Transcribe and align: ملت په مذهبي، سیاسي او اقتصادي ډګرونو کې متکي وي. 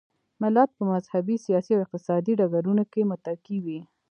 ملت 0.41 0.69
په 0.77 0.83
مذهبي، 0.91 1.35
سیاسي 1.45 1.71
او 1.73 1.81
اقتصادي 1.85 2.33
ډګرونو 2.39 2.83
کې 2.91 3.01
متکي 3.09 3.57
وي. 3.65 3.79